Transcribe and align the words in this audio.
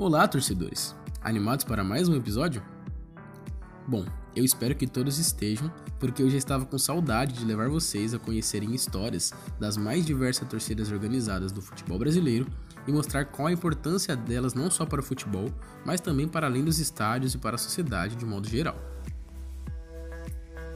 Olá, 0.00 0.26
torcedores! 0.26 0.96
Animados 1.20 1.62
para 1.62 1.84
mais 1.84 2.08
um 2.08 2.16
episódio? 2.16 2.62
Bom, 3.86 4.06
eu 4.34 4.42
espero 4.42 4.74
que 4.74 4.86
todos 4.86 5.18
estejam, 5.18 5.70
porque 5.98 6.22
eu 6.22 6.30
já 6.30 6.38
estava 6.38 6.64
com 6.64 6.78
saudade 6.78 7.34
de 7.34 7.44
levar 7.44 7.68
vocês 7.68 8.14
a 8.14 8.18
conhecerem 8.18 8.74
histórias 8.74 9.30
das 9.58 9.76
mais 9.76 10.06
diversas 10.06 10.48
torcidas 10.48 10.90
organizadas 10.90 11.52
do 11.52 11.60
futebol 11.60 11.98
brasileiro 11.98 12.46
e 12.88 12.92
mostrar 12.92 13.26
qual 13.26 13.48
a 13.48 13.52
importância 13.52 14.16
delas 14.16 14.54
não 14.54 14.70
só 14.70 14.86
para 14.86 15.00
o 15.00 15.04
futebol, 15.04 15.52
mas 15.84 16.00
também 16.00 16.26
para 16.26 16.46
além 16.46 16.64
dos 16.64 16.78
estádios 16.78 17.34
e 17.34 17.38
para 17.38 17.56
a 17.56 17.58
sociedade 17.58 18.16
de 18.16 18.24
modo 18.24 18.48
geral. 18.48 18.80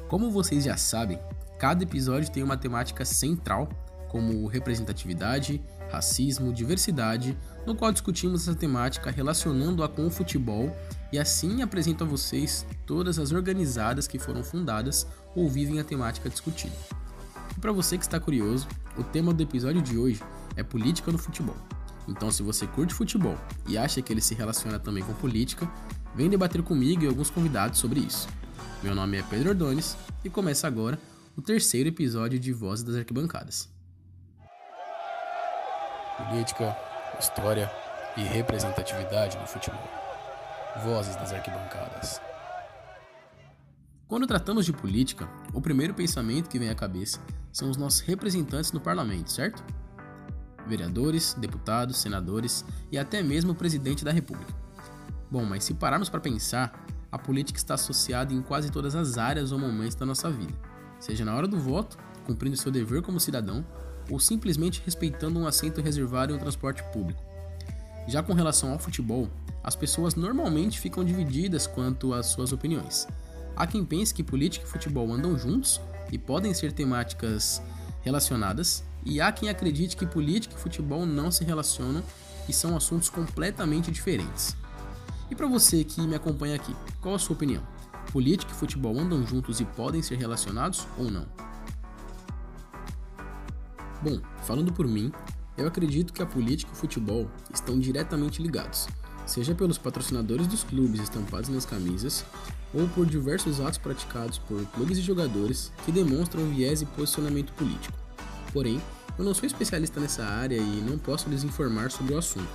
Como 0.07 0.31
vocês 0.31 0.65
já 0.65 0.77
sabem, 0.77 1.19
cada 1.59 1.83
episódio 1.83 2.31
tem 2.31 2.43
uma 2.43 2.59
temática 2.59 3.07
central, 3.07 3.71
como 4.15 4.47
representatividade, 4.47 5.61
racismo, 5.91 6.53
diversidade, 6.53 7.37
no 7.67 7.75
qual 7.75 7.91
discutimos 7.91 8.43
essa 8.43 8.57
temática 8.57 9.11
relacionando-a 9.11 9.89
com 9.89 10.07
o 10.07 10.11
futebol 10.11 10.73
e 11.13 11.19
assim 11.19 11.63
apresento 11.63 12.05
a 12.05 12.07
vocês 12.07 12.65
todas 12.87 13.19
as 13.19 13.33
organizadas 13.33 14.07
que 14.07 14.17
foram 14.17 14.45
fundadas 14.45 15.05
ou 15.35 15.51
vivem 15.51 15.81
a 15.81 15.85
temática 15.85 16.31
discutida. 16.31 16.77
E 17.57 17.61
para 17.61 17.73
você 17.73 17.99
que 17.99 18.05
está 18.05 18.21
curioso, 18.21 18.69
o 18.97 19.03
tema 19.03 19.35
do 19.35 19.43
episódio 19.43 19.83
de 19.83 19.99
hoje 19.99 20.23
é 20.55 20.63
política 20.63 21.11
no 21.11 21.19
futebol. 21.19 21.57
Então, 22.07 22.31
se 22.31 22.41
você 22.41 22.69
curte 22.69 22.95
futebol 22.95 23.37
e 23.67 23.77
acha 23.77 24.01
que 24.01 24.13
ele 24.13 24.21
se 24.21 24.37
relaciona 24.37 24.79
também 24.79 25.03
com 25.03 25.13
política, 25.15 25.69
vem 26.15 26.31
debater 26.31 26.63
comigo 26.63 27.03
e 27.03 27.09
alguns 27.09 27.31
convidados 27.31 27.81
sobre 27.81 27.99
isso. 27.99 28.29
Meu 28.81 28.95
nome 28.95 29.19
é 29.19 29.25
Pedro 29.25 29.49
Ordones 29.49 29.97
e 30.25 30.31
começa 30.31 30.69
agora 30.69 31.01
o 31.37 31.43
terceiro 31.43 31.89
episódio 31.89 32.39
de 32.39 32.53
Vozes 32.53 32.85
das 32.85 32.95
Arquibancadas. 32.95 33.74
Política, 36.17 36.77
história 37.19 37.69
e 38.17 38.23
representatividade 38.23 39.37
no 39.37 39.47
futebol. 39.49 39.83
Vozes 40.85 41.17
das 41.17 41.33
arquibancadas. 41.33 42.21
Quando 44.07 44.25
tratamos 44.25 44.65
de 44.65 44.73
política, 44.73 45.29
o 45.53 45.61
primeiro 45.61 45.93
pensamento 45.93 46.49
que 46.49 46.59
vem 46.59 46.71
à 46.71 46.75
cabeça 46.75 47.19
são 47.51 47.69
os 47.69 47.77
nossos 47.77 47.99
representantes 47.99 48.71
no 48.71 48.81
parlamento, 48.81 49.33
certo? 49.33 49.65
Vereadores, 50.69 51.35
deputados, 51.35 51.97
senadores 51.97 52.65
e 52.93 52.97
até 52.97 53.21
mesmo 53.21 53.51
o 53.51 53.57
presidente 53.57 54.05
da 54.05 54.13
república. 54.13 54.55
Bom, 55.29 55.45
mas 55.45 55.65
se 55.65 55.75
pararmos 55.75 56.09
para 56.09 56.21
pensar, 56.21 56.87
a 57.11 57.19
política 57.19 57.59
está 57.59 57.75
associada 57.75 58.33
em 58.33 58.41
quase 58.41 58.71
todas 58.71 58.95
as 58.95 59.19
áreas 59.19 59.51
ou 59.51 59.59
momentos 59.59 59.97
da 59.97 60.07
nossa 60.07 60.31
vida, 60.31 60.55
seja 61.01 61.25
na 61.25 61.35
hora 61.35 61.49
do 61.49 61.59
voto, 61.59 61.99
cumprindo 62.25 62.57
seu 62.57 62.71
dever 62.71 63.03
como 63.03 63.19
cidadão, 63.19 63.67
ou 64.11 64.21
simplesmente 64.21 64.83
respeitando 64.85 65.39
um 65.39 65.47
assento 65.47 65.81
reservado 65.81 66.33
em 66.33 66.37
um 66.37 66.39
transporte 66.39 66.83
público. 66.93 67.23
Já 68.07 68.23
com 68.23 68.33
relação 68.33 68.73
ao 68.73 68.79
futebol, 68.79 69.29
as 69.63 69.75
pessoas 69.75 70.15
normalmente 70.15 70.79
ficam 70.79 71.05
divididas 71.05 71.67
quanto 71.67 72.13
às 72.13 72.27
suas 72.27 72.53
opiniões. 72.53 73.07
Há 73.57 73.67
quem 73.67 73.85
pense 73.85 74.13
que 74.13 74.23
política 74.23 74.67
e 74.67 74.69
futebol 74.69 75.13
andam 75.13 75.39
juntos 75.39 75.81
e 76.13 76.19
podem 76.19 76.53
ser 76.53 76.73
temáticas 76.73 77.63
relacionadas, 78.03 78.85
e 79.05 79.21
há 79.21 79.33
quem 79.33 79.49
acredite 79.49 79.97
que 79.97 80.07
política 80.07 80.55
e 80.55 80.61
futebol 80.61 81.07
não 81.07 81.31
se 81.31 81.45
relacionam 81.45 82.03
e 82.49 82.53
são 82.53 82.77
assuntos 82.77 83.09
completamente 83.09 83.91
diferentes. 83.91 84.57
E 85.31 85.35
para 85.35 85.47
você 85.47 85.83
que 85.85 86.01
me 86.03 86.15
acompanha 86.15 86.57
aqui, 86.57 86.75
qual 87.01 87.15
a 87.15 87.19
sua 87.19 87.35
opinião? 87.35 87.63
Política 88.13 88.53
e 88.53 88.55
futebol 88.55 88.99
andam 88.99 89.27
juntos 89.27 89.61
e 89.61 89.65
podem 89.65 90.03
ser 90.03 90.17
relacionados 90.19 90.87
ou 90.99 91.11
não? 91.11 91.27
Bom, 94.05 94.21
falando 94.43 94.71
por 94.71 94.87
mim, 94.87 95.11
eu 95.57 95.67
acredito 95.67 96.13
que 96.13 96.21
a 96.21 96.27
política 96.27 96.71
e 96.71 96.75
o 96.75 96.77
futebol 96.77 97.27
estão 97.55 97.81
diretamente 97.81 98.43
ligados, 98.43 98.87
seja 99.25 99.55
pelos 99.55 99.79
patrocinadores 99.79 100.47
dos 100.47 100.63
clubes 100.63 101.01
estampados 101.01 101.49
nas 101.49 101.65
camisas, 101.65 102.23
ou 102.75 102.87
por 102.89 103.07
diversos 103.07 103.63
atos 103.63 103.79
praticados 103.79 104.37
por 104.37 104.63
clubes 104.73 104.99
e 104.99 105.01
jogadores 105.01 105.73
que 105.87 105.93
demonstram 105.93 106.51
viés 106.51 106.83
e 106.83 106.87
posicionamento 106.87 107.55
político. 107.55 107.97
Porém, 108.53 108.79
eu 109.17 109.25
não 109.25 109.33
sou 109.33 109.47
especialista 109.47 109.99
nessa 109.99 110.23
área 110.23 110.59
e 110.59 110.83
não 110.83 110.99
posso 110.99 111.31
lhes 111.31 111.43
informar 111.43 111.91
sobre 111.91 112.13
o 112.13 112.19
assunto. 112.19 112.51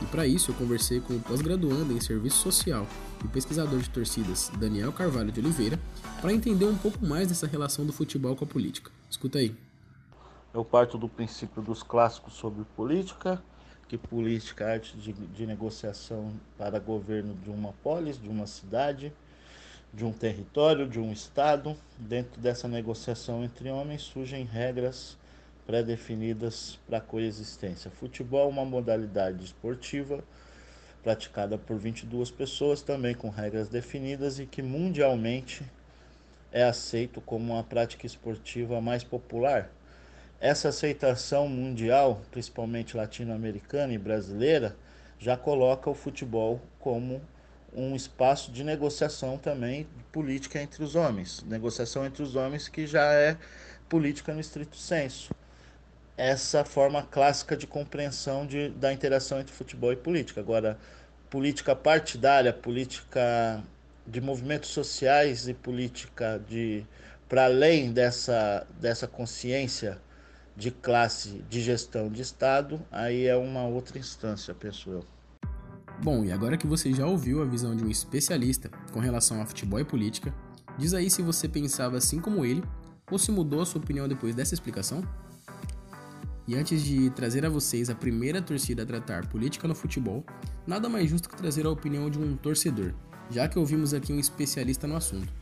E 0.00 0.06
para 0.06 0.26
isso 0.26 0.50
eu 0.50 0.54
conversei 0.54 1.00
com 1.00 1.14
o 1.14 1.20
pós-graduando 1.20 1.92
em 1.92 2.00
Serviço 2.00 2.38
Social 2.38 2.88
e 3.22 3.28
pesquisador 3.28 3.80
de 3.80 3.90
torcidas 3.90 4.50
Daniel 4.58 4.92
Carvalho 4.92 5.30
de 5.30 5.40
Oliveira 5.40 5.78
para 6.22 6.32
entender 6.32 6.64
um 6.64 6.76
pouco 6.76 7.04
mais 7.04 7.28
dessa 7.28 7.46
relação 7.46 7.84
do 7.84 7.92
futebol 7.92 8.34
com 8.34 8.46
a 8.46 8.48
política. 8.48 8.90
Escuta 9.10 9.38
aí. 9.38 9.65
Eu 10.56 10.64
parto 10.64 10.96
do 10.96 11.06
princípio 11.06 11.60
dos 11.60 11.82
clássicos 11.82 12.32
sobre 12.32 12.64
política, 12.74 13.42
que 13.86 13.98
política 13.98 14.64
é 14.64 14.72
arte 14.72 14.96
de, 14.96 15.12
de 15.12 15.46
negociação 15.46 16.32
para 16.56 16.78
governo 16.78 17.34
de 17.34 17.50
uma 17.50 17.74
polis, 17.82 18.18
de 18.18 18.26
uma 18.26 18.46
cidade, 18.46 19.12
de 19.92 20.02
um 20.02 20.14
território, 20.14 20.88
de 20.88 20.98
um 20.98 21.12
estado. 21.12 21.76
Dentro 21.98 22.40
dessa 22.40 22.66
negociação 22.66 23.44
entre 23.44 23.68
homens 23.68 24.00
surgem 24.00 24.46
regras 24.46 25.18
pré-definidas 25.66 26.78
para 26.86 26.96
a 26.96 27.02
coexistência. 27.02 27.90
Futebol 27.90 28.46
é 28.46 28.50
uma 28.50 28.64
modalidade 28.64 29.44
esportiva 29.44 30.24
praticada 31.02 31.58
por 31.58 31.76
22 31.76 32.30
pessoas, 32.30 32.80
também 32.80 33.14
com 33.14 33.28
regras 33.28 33.68
definidas 33.68 34.38
e 34.38 34.46
que 34.46 34.62
mundialmente 34.62 35.62
é 36.50 36.64
aceito 36.64 37.20
como 37.20 37.58
a 37.58 37.62
prática 37.62 38.06
esportiva 38.06 38.80
mais 38.80 39.04
popular 39.04 39.70
essa 40.40 40.68
aceitação 40.68 41.48
mundial, 41.48 42.20
principalmente 42.30 42.96
latino-americana 42.96 43.92
e 43.92 43.98
brasileira, 43.98 44.76
já 45.18 45.36
coloca 45.36 45.88
o 45.88 45.94
futebol 45.94 46.60
como 46.78 47.22
um 47.74 47.94
espaço 47.94 48.50
de 48.52 48.62
negociação 48.62 49.38
também 49.38 49.86
política 50.12 50.60
entre 50.60 50.82
os 50.82 50.94
homens. 50.94 51.42
Negociação 51.44 52.04
entre 52.04 52.22
os 52.22 52.34
homens 52.36 52.68
que 52.68 52.86
já 52.86 53.12
é 53.12 53.36
política 53.88 54.32
no 54.32 54.40
estrito 54.40 54.76
senso. 54.76 55.34
Essa 56.16 56.64
forma 56.64 57.02
clássica 57.02 57.56
de 57.56 57.66
compreensão 57.66 58.46
de, 58.46 58.70
da 58.70 58.92
interação 58.92 59.40
entre 59.40 59.52
futebol 59.54 59.92
e 59.92 59.96
política. 59.96 60.40
Agora, 60.40 60.78
política 61.28 61.76
partidária, 61.76 62.52
política 62.52 63.62
de 64.06 64.20
movimentos 64.20 64.70
sociais 64.70 65.48
e 65.48 65.54
política 65.54 66.40
de 66.48 66.84
para 67.28 67.46
além 67.46 67.92
dessa, 67.92 68.64
dessa 68.80 69.08
consciência 69.08 69.98
de 70.56 70.70
classe 70.70 71.44
de 71.48 71.60
gestão 71.60 72.08
de 72.08 72.22
Estado, 72.22 72.80
aí 72.90 73.26
é 73.26 73.36
uma 73.36 73.64
outra 73.66 73.98
instância, 73.98 74.54
penso 74.54 74.90
eu. 74.90 75.04
Bom, 76.02 76.24
e 76.24 76.32
agora 76.32 76.56
que 76.56 76.66
você 76.66 76.92
já 76.92 77.06
ouviu 77.06 77.42
a 77.42 77.44
visão 77.44 77.74
de 77.74 77.84
um 77.84 77.90
especialista 77.90 78.70
com 78.92 79.00
relação 79.00 79.40
a 79.40 79.46
futebol 79.46 79.80
e 79.80 79.84
política, 79.84 80.34
diz 80.78 80.94
aí 80.94 81.10
se 81.10 81.22
você 81.22 81.48
pensava 81.48 81.96
assim 81.96 82.20
como 82.20 82.44
ele 82.44 82.62
ou 83.10 83.18
se 83.18 83.30
mudou 83.30 83.60
a 83.60 83.66
sua 83.66 83.80
opinião 83.80 84.08
depois 84.08 84.34
dessa 84.34 84.54
explicação? 84.54 85.02
E 86.48 86.54
antes 86.54 86.82
de 86.82 87.10
trazer 87.10 87.44
a 87.44 87.48
vocês 87.48 87.90
a 87.90 87.94
primeira 87.94 88.40
torcida 88.40 88.82
a 88.82 88.86
tratar 88.86 89.26
política 89.26 89.66
no 89.66 89.74
futebol, 89.74 90.24
nada 90.66 90.88
mais 90.88 91.10
justo 91.10 91.28
que 91.28 91.36
trazer 91.36 91.66
a 91.66 91.70
opinião 91.70 92.08
de 92.08 92.18
um 92.18 92.36
torcedor, 92.36 92.94
já 93.30 93.48
que 93.48 93.58
ouvimos 93.58 93.92
aqui 93.92 94.12
um 94.12 94.20
especialista 94.20 94.86
no 94.86 94.96
assunto. 94.96 95.32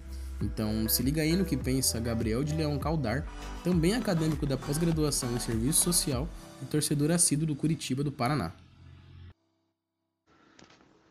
Então, 0.41 0.89
se 0.89 1.03
liga 1.03 1.23
aí 1.23 1.37
no 1.37 1.45
que 1.45 1.57
pensa 1.57 2.01
Gabriel 2.01 2.43
de 2.43 2.55
Leão 2.55 2.79
Caldar, 2.79 3.27
também 3.63 3.95
acadêmico 3.95 4.47
da 4.47 4.57
pós-graduação 4.57 5.33
em 5.33 5.39
Serviço 5.39 5.83
Social 5.83 6.29
e 6.63 6.67
torcedor 6.67 7.11
assíduo 7.11 7.47
do 7.47 7.57
Curitiba 7.57 8.03
do 8.03 8.13
Paraná. 8.13 8.53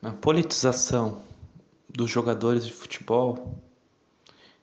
A 0.02 0.12
politização 0.12 1.24
dos 1.88 2.10
jogadores 2.10 2.66
de 2.66 2.74
futebol 2.74 3.58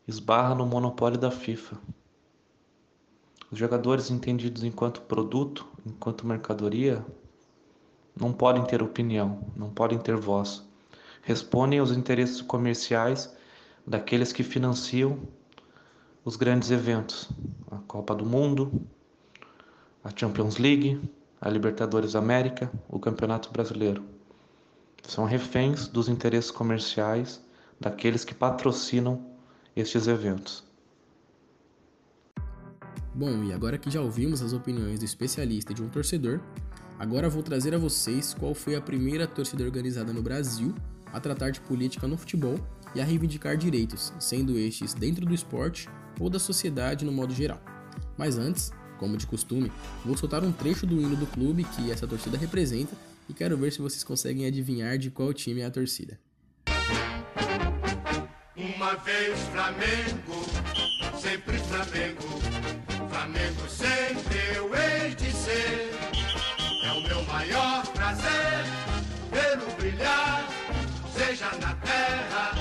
esbarra 0.07 0.55
no 0.55 0.67
monopólio 0.67 1.19
da 1.19 1.31
FIFA. 1.31 1.79
Os 3.51 3.59
jogadores 3.59 4.11
entendidos 4.11 4.63
enquanto 4.63 5.01
produto, 5.01 5.67
enquanto 5.87 6.27
mercadoria, 6.27 7.05
não 8.15 8.33
podem 8.33 8.65
ter 8.65 8.83
opinião, 8.83 9.41
não 9.57 9.71
podem 9.71 9.99
ter 9.99 10.15
voz. 10.15 10.63
Respondem 11.23 11.79
aos 11.79 11.91
interesses 11.91 12.43
comerciais 12.43 13.35
daqueles 13.87 14.33
que 14.33 14.43
financiam 14.43 15.19
os 16.25 16.37
grandes 16.37 16.71
eventos, 16.71 17.31
a 17.71 17.77
Copa 17.79 18.15
do 18.15 18.27
Mundo, 18.27 18.87
a 20.05 20.11
Champions 20.15 20.59
League, 20.59 21.01
a 21.41 21.49
Libertadores 21.49 22.15
América, 22.15 22.71
o 22.89 22.99
Campeonato 22.99 23.51
Brasileiro. 23.51 24.05
São 25.09 25.25
reféns 25.25 25.89
dos 25.89 26.09
interesses 26.09 26.51
comerciais 26.51 27.43
daqueles 27.81 28.25
que 28.25 28.35
patrocinam 28.35 29.25
estes 29.75 30.07
eventos. 30.07 30.63
Bom, 33.15 33.43
e 33.45 33.53
agora 33.53 33.79
que 33.79 33.91
já 33.91 34.01
ouvimos 34.01 34.41
as 34.43 34.53
opiniões 34.53 35.01
do 35.01 35.05
especialista 35.05 35.73
e 35.73 35.75
de 35.75 35.83
um 35.83 35.89
torcedor, 35.89 36.41
agora 36.99 37.29
vou 37.29 37.43
trazer 37.43 37.75
a 37.75 37.79
vocês 37.79 38.35
qual 38.35 38.55
foi 38.55 38.77
a 38.77 38.81
primeira 38.81 39.27
torcida 39.27 39.65
organizada 39.65 40.13
no 40.13 40.23
Brasil 40.23 40.75
a 41.13 41.19
tratar 41.19 41.51
de 41.51 41.61
política 41.61 42.07
no 42.07 42.17
futebol 42.17 42.55
e 42.95 43.01
a 43.01 43.05
reivindicar 43.05 43.57
direitos, 43.57 44.13
sendo 44.19 44.59
estes 44.59 44.95
dentro 44.95 45.25
do 45.27 45.35
esporte 45.35 45.89
ou 46.19 46.29
da 46.29 46.39
sociedade 46.39 47.05
no 47.05 47.13
modo 47.13 47.35
geral. 47.35 47.61
Mas 48.17 48.39
antes, 48.39 48.73
como 48.99 49.17
de 49.17 49.27
costume, 49.27 49.73
vou 50.05 50.17
soltar 50.17 50.45
um 50.45 50.53
trecho 50.53 50.87
do 50.87 51.01
hino 51.01 51.17
do 51.17 51.27
clube 51.27 51.65
que 51.65 51.91
essa 51.91 52.07
torcida 52.07 52.37
representa 52.37 52.95
e 53.29 53.33
quero 53.33 53.57
ver 53.57 53.73
se 53.73 53.81
vocês 53.81 54.05
conseguem 54.05 54.47
adivinhar 54.47 54.99
de 54.99 55.11
qual 55.11 55.33
time 55.33 55.61
é 55.61 55.67
a 55.67 55.71
torcida. 55.71 56.19
Uma 58.57 58.95
vez 58.97 59.39
Flamengo, 59.53 60.45
sempre 61.19 61.59
Flamengo, 61.59 62.23
Flamengo 63.09 63.69
sempre 63.69 64.57
eu 64.57 64.71
hei 64.75 65.15
de 65.15 65.33
ser. 65.33 65.91
É 66.85 66.93
o 66.93 67.03
meu 67.03 67.23
maior 67.25 67.87
prazer 67.93 68.65
vê-lo 69.31 69.71
brilhar, 69.77 70.49
seja 71.15 71.47
na 71.61 71.75
terra, 71.77 72.60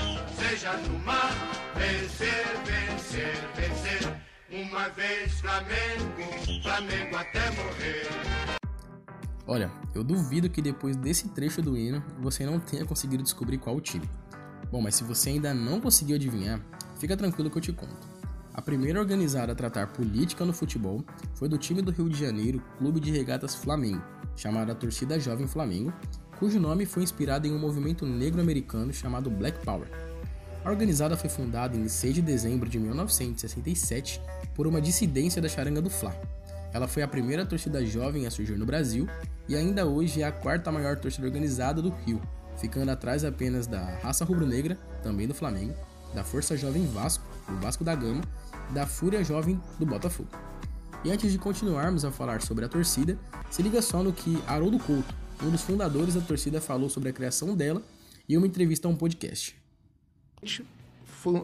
seja 0.50 0.76
no 0.78 0.98
mar, 1.00 1.30
vencer, 1.76 2.44
vencer, 2.66 3.34
vencer. 3.54 4.22
Uma 4.50 4.88
vez 4.88 5.32
Flamengo, 5.40 6.62
Flamengo 6.62 7.16
até 7.16 7.50
morrer. 7.52 8.08
Olha, 9.46 9.70
eu 9.94 10.02
duvido 10.02 10.50
que 10.50 10.60
depois 10.60 10.96
desse 10.96 11.28
trecho 11.28 11.62
do 11.62 11.78
hino 11.78 12.02
você 12.18 12.44
não 12.44 12.58
tenha 12.58 12.84
conseguido 12.84 13.22
descobrir 13.22 13.58
qual 13.58 13.76
o 13.76 13.80
time. 13.80 14.08
Bom, 14.72 14.80
mas 14.80 14.96
se 14.96 15.04
você 15.04 15.30
ainda 15.30 15.54
não 15.54 15.80
conseguiu 15.80 16.16
adivinhar, 16.16 16.60
fica 16.98 17.16
tranquilo 17.16 17.48
que 17.48 17.58
eu 17.58 17.62
te 17.62 17.72
conto. 17.72 18.08
A 18.52 18.60
primeira 18.60 18.98
organizada 18.98 19.52
a 19.52 19.54
tratar 19.54 19.86
política 19.92 20.44
no 20.44 20.52
futebol 20.52 21.04
foi 21.34 21.48
do 21.48 21.58
time 21.58 21.80
do 21.80 21.92
Rio 21.92 22.08
de 22.08 22.18
Janeiro, 22.18 22.60
Clube 22.76 22.98
de 22.98 23.12
Regatas 23.12 23.54
Flamengo, 23.54 24.02
chamado 24.34 24.72
a 24.72 24.74
Torcida 24.74 25.20
Jovem 25.20 25.46
Flamengo, 25.46 25.92
cujo 26.40 26.58
nome 26.58 26.86
foi 26.86 27.04
inspirado 27.04 27.46
em 27.46 27.52
um 27.52 27.58
movimento 27.58 28.04
negro-americano 28.04 28.92
chamado 28.92 29.30
Black 29.30 29.64
Power. 29.64 30.09
A 30.64 30.70
organizada 30.70 31.16
foi 31.16 31.30
fundada 31.30 31.76
em 31.76 31.88
6 31.88 32.16
de 32.16 32.22
dezembro 32.22 32.68
de 32.68 32.78
1967 32.78 34.20
por 34.54 34.66
uma 34.66 34.80
dissidência 34.80 35.40
da 35.40 35.48
charanga 35.48 35.80
do 35.80 35.88
Fla. 35.88 36.14
Ela 36.72 36.86
foi 36.86 37.02
a 37.02 37.08
primeira 37.08 37.46
torcida 37.46 37.84
jovem 37.84 38.26
a 38.26 38.30
surgir 38.30 38.56
no 38.56 38.66
Brasil 38.66 39.08
e 39.48 39.56
ainda 39.56 39.86
hoje 39.86 40.20
é 40.20 40.24
a 40.24 40.32
quarta 40.32 40.70
maior 40.70 40.98
torcida 40.98 41.26
organizada 41.26 41.80
do 41.80 41.88
Rio, 41.88 42.20
ficando 42.58 42.90
atrás 42.90 43.24
apenas 43.24 43.66
da 43.66 43.82
Raça 44.02 44.24
Rubro-Negra, 44.24 44.76
também 45.02 45.26
do 45.26 45.34
Flamengo, 45.34 45.74
da 46.14 46.22
Força 46.22 46.56
Jovem 46.56 46.86
Vasco, 46.86 47.24
do 47.48 47.56
Vasco 47.56 47.82
da 47.82 47.94
Gama, 47.94 48.22
e 48.70 48.74
da 48.74 48.86
Fúria 48.86 49.24
Jovem 49.24 49.60
do 49.78 49.86
Botafogo. 49.86 50.28
E 51.02 51.10
antes 51.10 51.32
de 51.32 51.38
continuarmos 51.38 52.04
a 52.04 52.12
falar 52.12 52.42
sobre 52.42 52.66
a 52.66 52.68
torcida, 52.68 53.18
se 53.50 53.62
liga 53.62 53.80
só 53.80 54.02
no 54.02 54.12
que 54.12 54.40
Haroldo 54.46 54.78
Couto, 54.78 55.14
um 55.42 55.50
dos 55.50 55.62
fundadores 55.62 56.14
da 56.14 56.20
torcida, 56.20 56.60
falou 56.60 56.90
sobre 56.90 57.08
a 57.08 57.12
criação 57.12 57.56
dela 57.56 57.82
em 58.28 58.36
uma 58.36 58.46
entrevista 58.46 58.86
a 58.86 58.90
um 58.90 58.94
podcast. 58.94 59.59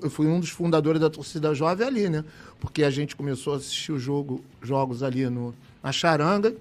Eu 0.02 0.10
fui 0.10 0.26
um 0.26 0.40
dos 0.40 0.48
fundadores 0.48 1.00
da 1.00 1.10
torcida 1.10 1.54
jovem 1.54 1.86
ali, 1.86 2.08
né? 2.08 2.24
Porque 2.58 2.82
a 2.82 2.90
gente 2.90 3.14
começou 3.14 3.54
a 3.54 3.56
assistir 3.56 3.92
o 3.92 3.98
jogo, 3.98 4.42
jogos 4.62 5.02
ali 5.02 5.28
no, 5.28 5.54
na 5.82 5.92
charanga, 5.92 6.54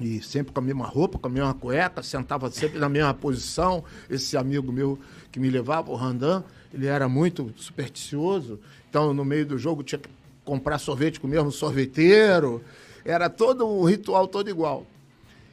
e 0.00 0.20
sempre 0.22 0.52
com 0.52 0.60
a 0.60 0.62
mesma 0.62 0.86
roupa, 0.86 1.18
com 1.18 1.26
a 1.26 1.30
mesma 1.30 1.54
cueca, 1.54 2.02
sentava 2.02 2.50
sempre 2.50 2.78
na 2.78 2.88
mesma 2.88 3.14
posição. 3.14 3.84
Esse 4.10 4.36
amigo 4.36 4.70
meu 4.72 4.98
que 5.30 5.40
me 5.40 5.48
levava, 5.48 5.90
o 5.90 5.94
Randan, 5.94 6.44
ele 6.72 6.86
era 6.86 7.08
muito 7.08 7.52
supersticioso, 7.56 8.58
então 8.88 9.14
no 9.14 9.24
meio 9.24 9.46
do 9.46 9.58
jogo 9.58 9.82
tinha 9.82 9.98
que 9.98 10.08
comprar 10.44 10.78
sorvete 10.78 11.20
com 11.20 11.26
o 11.26 11.30
mesmo 11.30 11.50
sorveteiro, 11.50 12.62
era 13.04 13.30
todo 13.30 13.66
o 13.66 13.84
ritual 13.84 14.26
todo 14.26 14.50
igual. 14.50 14.86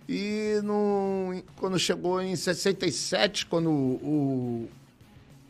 E 0.08 0.60
no, 0.64 1.44
quando 1.56 1.78
chegou 1.78 2.22
em 2.22 2.36
67, 2.36 3.46
quando 3.46 3.70
o 3.70 4.68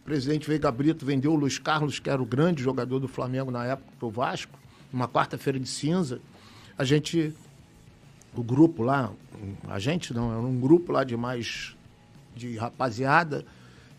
presidente 0.10 0.48
Veiga 0.48 0.72
Brito 0.72 1.06
vendeu 1.06 1.32
o 1.32 1.36
Luiz 1.36 1.60
Carlos, 1.60 2.00
que 2.00 2.10
era 2.10 2.20
o 2.20 2.26
grande 2.26 2.64
jogador 2.64 2.98
do 2.98 3.08
Flamengo 3.08 3.52
na 3.52 3.64
época, 3.64 3.92
para 4.00 4.08
o 4.08 4.10
Vasco, 4.10 4.58
numa 4.92 5.08
quarta-feira 5.08 5.60
de 5.60 5.70
cinza, 5.70 6.20
a 6.76 6.84
gente 6.84 7.32
o 8.36 8.42
grupo 8.42 8.82
lá, 8.82 9.12
a 9.68 9.78
gente 9.78 10.12
não, 10.12 10.32
era 10.32 10.42
um 10.42 10.60
grupo 10.60 10.92
lá 10.92 11.04
de 11.04 11.16
mais 11.16 11.76
de 12.36 12.58
rapaziada, 12.58 13.46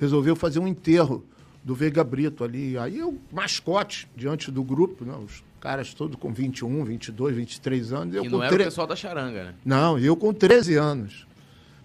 resolveu 0.00 0.34
fazer 0.34 0.58
um 0.58 0.66
enterro 0.66 1.24
do 1.62 1.76
Veiga 1.76 2.02
Brito 2.02 2.42
ali. 2.42 2.76
Aí 2.76 3.00
o 3.04 3.16
mascote 3.30 4.08
diante 4.16 4.50
do 4.50 4.64
grupo, 4.64 5.04
né? 5.04 5.14
os 5.24 5.44
caras 5.60 5.94
todos 5.94 6.16
com 6.16 6.32
21, 6.32 6.84
22, 6.84 7.36
23 7.36 7.92
anos. 7.92 8.14
Eu 8.16 8.24
e 8.24 8.28
não 8.28 8.42
era 8.42 8.52
tre... 8.52 8.62
o 8.62 8.66
pessoal 8.66 8.86
da 8.86 8.96
charanga, 8.96 9.44
né? 9.44 9.54
Não, 9.64 9.96
eu 9.96 10.16
com 10.16 10.32
13 10.32 10.74
anos. 10.74 11.26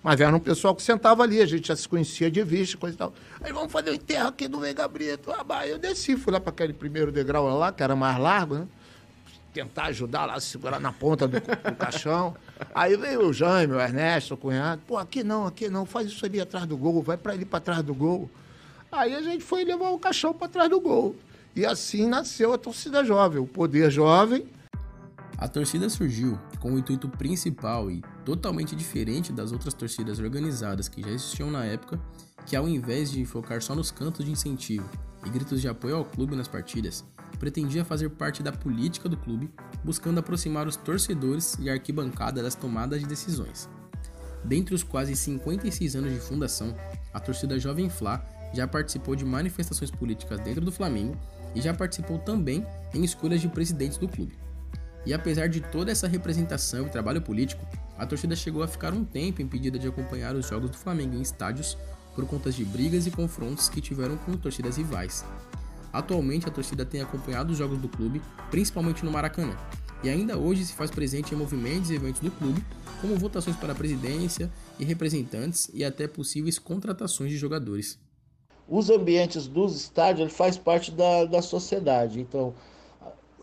Mas 0.05 0.21
era 0.21 0.35
um 0.35 0.39
pessoal 0.39 0.75
que 0.75 0.83
sentava 0.83 1.23
ali, 1.23 1.41
a 1.41 1.47
gente 1.47 1.67
já 1.67 1.75
se 1.75 1.89
conhecia 1.89 2.29
de 2.29 2.43
vista, 2.43 2.77
coisa 2.77 2.93
e 2.93 2.97
tal. 2.99 3.11
Aí 3.41 3.51
vamos 3.51 3.71
fazer 3.71 3.89
o 3.89 3.93
enterro 3.95 4.27
aqui 4.27 4.47
do 4.47 4.59
Veiga 4.59 4.87
Brito. 4.87 5.31
Ah, 5.31 5.67
eu 5.67 5.79
desci, 5.79 6.15
fui 6.15 6.31
lá 6.31 6.39
para 6.39 6.51
aquele 6.51 6.73
primeiro 6.73 7.11
degrau 7.11 7.57
lá, 7.57 7.71
que 7.71 7.81
era 7.81 7.95
mais 7.95 8.19
largo, 8.19 8.53
né? 8.53 8.67
tentar 9.51 9.85
ajudar 9.85 10.27
lá, 10.27 10.39
segurar 10.39 10.79
na 10.79 10.91
ponta 10.91 11.27
do, 11.27 11.39
do 11.39 11.75
caixão. 11.75 12.35
Aí 12.75 12.95
veio 12.95 13.29
o 13.29 13.33
Jaime, 13.33 13.73
o 13.73 13.79
Ernesto, 13.79 14.35
o 14.35 14.37
cunhado. 14.37 14.79
Pô, 14.85 14.95
aqui 14.95 15.23
não, 15.23 15.47
aqui 15.47 15.69
não, 15.69 15.87
faz 15.87 16.09
isso 16.09 16.23
ali 16.23 16.39
atrás 16.39 16.67
do 16.67 16.77
gol, 16.77 17.01
vai 17.01 17.17
para 17.17 17.33
ali 17.33 17.43
para 17.43 17.59
trás 17.59 17.81
do 17.81 17.95
gol. 17.95 18.29
Aí 18.91 19.15
a 19.15 19.23
gente 19.23 19.43
foi 19.43 19.65
levar 19.65 19.89
o 19.89 19.97
caixão 19.97 20.35
para 20.35 20.47
trás 20.47 20.69
do 20.69 20.79
gol. 20.79 21.15
E 21.55 21.65
assim 21.65 22.05
nasceu 22.05 22.53
a 22.53 22.59
torcida 22.59 23.03
jovem, 23.03 23.41
o 23.41 23.47
poder 23.47 23.89
jovem. 23.89 24.45
A 25.35 25.47
torcida 25.47 25.89
surgiu 25.89 26.39
com 26.59 26.73
o 26.73 26.77
intuito 26.77 27.09
principal 27.09 27.89
e 27.89 28.03
totalmente 28.25 28.75
diferente 28.75 29.31
das 29.31 29.51
outras 29.51 29.74
torcidas 29.74 30.19
organizadas 30.19 30.89
que 30.89 31.01
já 31.01 31.10
existiam 31.10 31.51
na 31.51 31.63
época, 31.63 32.00
que 32.45 32.56
ao 32.56 32.68
invés 32.68 33.12
de 33.12 33.24
focar 33.25 33.62
só 33.62 33.75
nos 33.75 33.92
cantos 33.92 34.25
de 34.25 34.31
incentivo 34.31 34.89
e 35.25 35.30
gritos 35.30 35.62
de 35.62 35.68
apoio 35.68 35.95
ao 35.95 36.06
clube 36.06 36.36
nas 36.36 36.48
partidas, 36.48 37.06
pretendia 37.39 37.86
fazer 37.86 38.10
parte 38.10 38.42
da 38.42 38.51
política 38.51 39.07
do 39.07 39.18
clube, 39.18 39.50
buscando 39.83 40.19
aproximar 40.19 40.68
os 40.68 40.75
torcedores 40.75 41.56
e 41.60 41.69
a 41.69 41.74
arquibancada 41.74 42.42
das 42.42 42.56
tomadas 42.56 43.00
de 43.00 43.06
decisões. 43.06 43.69
Dentre 44.44 44.75
os 44.75 44.83
quase 44.83 45.16
56 45.16 45.95
anos 45.95 46.13
de 46.13 46.19
fundação, 46.19 46.75
a 47.13 47.19
torcida 47.19 47.60
Jovem 47.60 47.89
Flá 47.89 48.24
já 48.54 48.68
participou 48.68 49.16
de 49.16 49.25
manifestações 49.25 49.92
políticas 49.92 50.39
dentro 50.39 50.63
do 50.63 50.72
Flamengo 50.72 51.18
e 51.54 51.62
já 51.62 51.74
participou 51.74 52.19
também 52.19 52.66
em 52.94 53.04
escolhas 53.04 53.42
de 53.42 53.48
presidentes 53.48 53.98
do 53.98 54.07
clube. 54.07 54.38
E 55.06 55.13
apesar 55.13 55.48
de 55.48 55.62
toda 55.62 55.92
essa 55.92 56.07
representação 56.07 56.88
e 56.88 56.89
trabalho 56.89 57.22
político, 57.22 57.66
a 57.97 58.06
torcida 58.06 58.36
chegou 58.36 58.62
a 58.62 58.68
ficar 58.68 58.94
um 58.94 59.06
tempo 59.06 59.42
impedida 59.42 59.80
de 59.80 59.88
acompanhar 59.88 60.36
os 60.36 60.47
jogos 60.47 60.69
do 60.69 60.77
Flamengo 60.77 61.15
em 61.15 61.21
estádios 61.21 61.77
por 62.13 62.25
conta 62.25 62.51
de 62.51 62.63
brigas 62.63 63.06
e 63.07 63.12
confrontos 63.12 63.69
que 63.69 63.81
tiveram 63.81 64.18
com 64.18 64.33
torcidas 64.38 64.77
rivais. 64.77 65.25
Atualmente, 65.92 66.47
a 66.47 66.51
torcida 66.51 66.86
tem 66.86 67.01
acompanhado 67.01 67.51
os 67.51 67.57
jogos 67.57 67.80
do 67.80 67.88
clube, 67.88 68.21
principalmente 68.51 69.06
no 69.06 69.12
Maracanã, 69.12 69.56
e 70.03 70.09
ainda 70.09 70.38
hoje 70.38 70.65
se 70.65 70.74
faz 70.74 70.92
presente 70.92 71.33
em 71.33 71.38
movimentos 71.38 71.89
e 71.89 71.95
eventos 71.95 72.21
do 72.21 72.31
clube, 72.31 72.63
como 73.01 73.18
votações 73.18 73.56
para 73.56 73.71
a 73.71 73.75
presidência 73.75 74.51
e 74.80 74.83
representantes 74.83 75.69
e 75.74 75.83
até 75.83 76.07
possíveis 76.07 76.59
contratações 76.59 77.31
de 77.31 77.38
jogadores. 77.38 78.00
Os 78.67 78.89
ambientes 78.89 79.48
dos 79.48 79.75
estádios 79.75 80.34
faz 80.34 80.58
parte 80.58 80.91
da, 80.91 81.25
da 81.25 81.41
sociedade, 81.41 82.19
então 82.19 82.53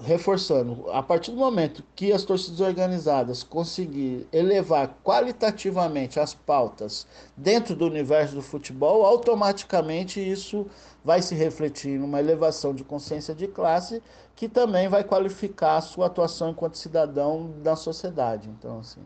reforçando, 0.03 0.91
a 0.91 1.03
partir 1.03 1.31
do 1.31 1.37
momento 1.37 1.85
que 1.95 2.13
as 2.13 2.25
torcidas 2.25 2.61
organizadas 2.61 3.43
conseguirem 3.43 4.27
elevar 4.33 4.97
qualitativamente 5.03 6.19
as 6.19 6.35
pautas 6.35 7.07
dentro 7.37 7.77
do 7.77 7.87
universo 7.87 8.35
do 8.35 8.43
futebol, 8.43 9.07
automaticamente 9.07 10.21
isso 10.21 10.67
vai 11.05 11.23
se 11.23 11.35
refletir 11.35 11.99
numa 12.01 12.19
elevação 12.19 12.75
de 12.75 12.83
consciência 12.83 13.35
de 13.35 13.47
classe 13.47 14.03
que 14.35 14.49
também 14.49 14.89
vai 14.89 15.05
qualificar 15.05 15.77
a 15.77 15.81
sua 15.81 16.07
atuação 16.07 16.51
enquanto 16.51 16.79
cidadão 16.79 17.53
da 17.63 17.77
sociedade. 17.77 18.49
Então, 18.49 18.81
assim, 18.81 19.01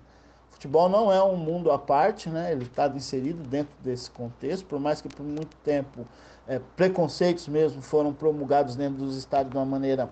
futebol 0.50 0.88
não 0.88 1.12
é 1.12 1.22
um 1.22 1.36
mundo 1.36 1.70
à 1.70 1.78
parte, 1.78 2.30
né? 2.30 2.52
Ele 2.52 2.64
está 2.64 2.88
inserido 2.88 3.42
dentro 3.42 3.74
desse 3.82 4.10
contexto, 4.10 4.64
por 4.64 4.80
mais 4.80 5.02
que 5.02 5.08
por 5.08 5.24
muito 5.24 5.54
tempo 5.58 6.06
é, 6.48 6.58
preconceitos 6.74 7.48
mesmo 7.48 7.82
foram 7.82 8.14
promulgados 8.14 8.76
dentro 8.76 9.04
dos 9.04 9.16
estados 9.16 9.50
de 9.50 9.58
uma 9.58 9.66
maneira 9.66 10.08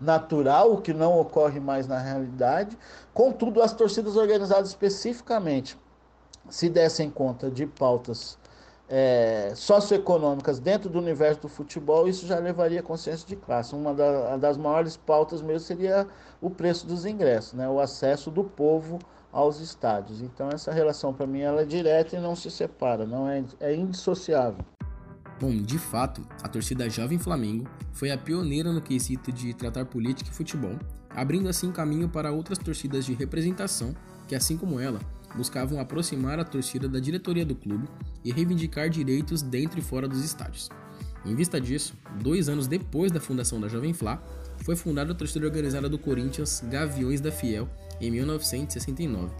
natural, 0.00 0.72
o 0.72 0.80
que 0.80 0.92
não 0.92 1.18
ocorre 1.18 1.60
mais 1.60 1.86
na 1.86 1.98
realidade. 1.98 2.76
Contudo, 3.14 3.62
as 3.62 3.72
torcidas 3.72 4.16
organizadas 4.16 4.68
especificamente 4.68 5.78
se 6.48 6.68
dessem 6.68 7.10
conta 7.10 7.50
de 7.50 7.66
pautas 7.66 8.38
é, 8.88 9.52
socioeconômicas 9.54 10.60
dentro 10.60 10.88
do 10.88 10.98
universo 10.98 11.42
do 11.42 11.48
futebol, 11.48 12.08
isso 12.08 12.26
já 12.26 12.38
levaria 12.38 12.80
a 12.80 12.82
consciência 12.82 13.26
de 13.26 13.36
classe. 13.36 13.74
Uma 13.74 13.92
da, 13.92 14.36
das 14.36 14.56
maiores 14.56 14.96
pautas 14.96 15.42
mesmo 15.42 15.60
seria 15.60 16.06
o 16.40 16.48
preço 16.50 16.86
dos 16.86 17.04
ingressos, 17.04 17.54
né? 17.54 17.68
o 17.68 17.80
acesso 17.80 18.30
do 18.30 18.44
povo 18.44 18.98
aos 19.32 19.60
estádios. 19.60 20.22
Então 20.22 20.48
essa 20.50 20.72
relação 20.72 21.12
para 21.12 21.26
mim 21.26 21.40
ela 21.40 21.62
é 21.62 21.64
direta 21.64 22.16
e 22.16 22.20
não 22.20 22.36
se 22.36 22.50
separa, 22.50 23.04
não 23.04 23.28
é, 23.28 23.44
é 23.60 23.74
indissociável. 23.74 24.64
Bom, 25.38 25.54
de 25.54 25.78
fato, 25.78 26.26
a 26.42 26.48
torcida 26.48 26.88
Jovem 26.88 27.18
Flamengo 27.18 27.68
foi 27.92 28.10
a 28.10 28.16
pioneira 28.16 28.72
no 28.72 28.80
quesito 28.80 29.30
de 29.30 29.52
tratar 29.52 29.84
política 29.84 30.30
e 30.30 30.34
futebol, 30.34 30.78
abrindo 31.10 31.48
assim 31.48 31.70
caminho 31.70 32.08
para 32.08 32.32
outras 32.32 32.58
torcidas 32.58 33.04
de 33.04 33.12
representação 33.12 33.94
que, 34.26 34.34
assim 34.34 34.56
como 34.56 34.80
ela, 34.80 34.98
buscavam 35.36 35.78
aproximar 35.78 36.40
a 36.40 36.44
torcida 36.44 36.88
da 36.88 36.98
diretoria 36.98 37.44
do 37.44 37.54
clube 37.54 37.86
e 38.24 38.32
reivindicar 38.32 38.88
direitos 38.88 39.42
dentro 39.42 39.78
e 39.78 39.82
fora 39.82 40.08
dos 40.08 40.24
estádios. 40.24 40.70
Em 41.24 41.34
vista 41.34 41.60
disso, 41.60 41.94
dois 42.22 42.48
anos 42.48 42.66
depois 42.66 43.12
da 43.12 43.20
fundação 43.20 43.60
da 43.60 43.68
Jovem 43.68 43.92
Flá, 43.92 44.22
foi 44.64 44.74
fundada 44.74 45.12
a 45.12 45.14
torcida 45.14 45.44
organizada 45.44 45.88
do 45.88 45.98
Corinthians 45.98 46.62
Gaviões 46.70 47.20
da 47.20 47.30
Fiel 47.30 47.68
em 48.00 48.10
1969. 48.10 49.34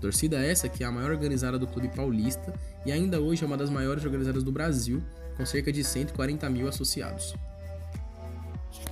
Torcida 0.00 0.38
essa 0.38 0.68
que 0.68 0.84
é 0.84 0.86
a 0.86 0.92
maior 0.92 1.10
organizada 1.10 1.58
do 1.58 1.66
clube 1.66 1.88
paulista 1.88 2.54
e 2.86 2.92
ainda 2.92 3.20
hoje 3.20 3.42
é 3.42 3.46
uma 3.46 3.56
das 3.56 3.68
maiores 3.68 4.04
organizadas 4.04 4.42
do 4.42 4.52
Brasil, 4.52 5.02
com 5.40 5.46
cerca 5.46 5.72
de 5.72 5.82
140 5.82 6.50
mil 6.50 6.68
associados. 6.68 7.34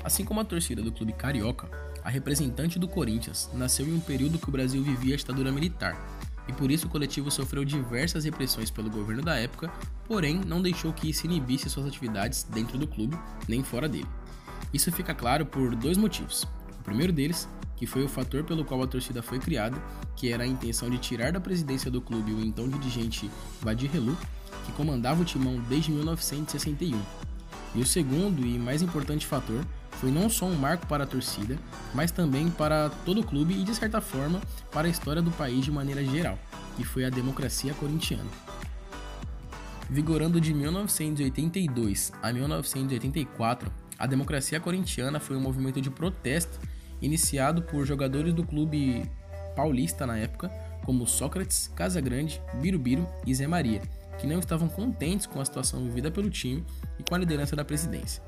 Assim 0.03 0.25
como 0.25 0.41
a 0.41 0.45
torcida 0.45 0.83
do 0.83 0.91
clube 0.91 1.13
carioca, 1.13 1.69
a 2.03 2.09
representante 2.09 2.79
do 2.79 2.89
Corinthians 2.89 3.51
nasceu 3.53 3.87
em 3.87 3.93
um 3.93 4.01
período 4.01 4.39
que 4.39 4.49
o 4.49 4.53
Brasil 4.53 4.83
vivia 4.83 5.13
a 5.13 5.19
ditadura 5.19 5.53
militar, 5.53 5.95
e 6.49 6.53
por 6.55 6.71
isso 6.71 6.87
o 6.87 6.89
coletivo 6.89 7.31
sofreu 7.31 7.67
diversas 7.67 8.25
repressões 8.25 8.71
pelo 8.71 8.89
governo 8.89 9.21
da 9.21 9.37
época, 9.37 9.71
porém 10.07 10.41
não 10.47 10.63
deixou 10.63 10.91
que 10.91 11.11
isso 11.11 11.27
inibisse 11.27 11.69
suas 11.69 11.85
atividades 11.85 12.45
dentro 12.45 12.79
do 12.79 12.89
clube, 12.89 13.19
nem 13.47 13.63
fora 13.63 13.87
dele. 13.87 14.09
Isso 14.73 14.91
fica 14.91 15.15
claro 15.15 15.45
por 15.45 15.77
dois 15.77 15.99
motivos. 15.99 16.45
O 16.81 16.83
primeiro 16.83 17.13
deles, 17.13 17.47
que 17.77 17.85
foi 17.85 18.03
o 18.03 18.09
fator 18.09 18.43
pelo 18.43 18.65
qual 18.65 18.83
a 18.83 18.87
torcida 18.87 19.23
foi 19.23 19.39
criada, 19.39 19.77
que 20.17 20.33
era 20.33 20.45
a 20.45 20.47
intenção 20.47 20.89
de 20.89 20.97
tirar 20.97 21.31
da 21.31 21.41
presidência 21.41 21.91
do 21.91 22.01
clube 22.01 22.33
o 22.33 22.41
então 22.41 22.67
dirigente 22.67 23.31
Vadir 23.61 23.91
Relu, 23.91 24.17
que 24.69 24.73
comandava 24.73 25.23
o 25.23 25.25
timão 25.25 25.59
desde 25.69 25.91
1961. 25.91 27.01
E 27.75 27.81
o 27.81 27.87
segundo 27.87 28.45
e 28.47 28.59
mais 28.59 28.83
importante 28.83 29.27
fator 29.27 29.65
foi 29.93 30.11
não 30.11 30.29
só 30.29 30.45
um 30.47 30.55
marco 30.55 30.87
para 30.87 31.05
a 31.05 31.07
torcida, 31.07 31.59
mas 31.95 32.11
também 32.11 32.51
para 32.51 32.91
todo 33.05 33.21
o 33.21 33.27
clube 33.27 33.55
e, 33.55 33.65
de 33.65 33.75
certa 33.75 34.01
forma, 34.01 34.41
para 34.71 34.87
a 34.87 34.91
história 34.91 35.23
do 35.23 35.31
país 35.33 35.65
de 35.65 35.71
maneira 35.71 36.05
geral, 36.05 36.39
que 36.77 36.85
foi 36.85 37.05
a 37.05 37.11
democracia 37.11 37.75
corintiana. 37.75 38.31
Vigorando 39.91 40.41
de 40.41 40.53
1982 40.53 42.13
a 42.23 42.33
1984, 42.33 43.73
a 43.99 44.07
democracia 44.07 44.61
corintiana 44.61 45.19
foi 45.19 45.37
um 45.37 45.41
movimento 45.41 45.81
de 45.81 45.91
protesto 45.91 46.61
iniciado 47.01 47.63
por 47.63 47.87
jogadores 47.87 48.35
do 48.35 48.45
clube 48.45 49.11
paulista 49.57 50.07
na 50.07 50.19
época, 50.19 50.49
como 50.85 51.07
Sócrates, 51.07 51.69
Casagrande, 51.75 52.41
Birubiru 52.61 53.07
e 53.27 53.35
Zé 53.35 53.47
Maria, 53.47 53.83
que 54.19 54.27
não 54.27 54.39
estavam 54.39 54.69
contentes 54.69 55.27
com 55.27 55.41
a 55.41 55.45
situação 55.45 55.85
vivida 55.85 56.11
pelo 56.11 56.31
time 56.31 56.65
e 56.99 57.03
com 57.03 57.15
a 57.15 57.19
liderança 57.19 57.57
da 57.57 57.65
presidência. 57.65 58.23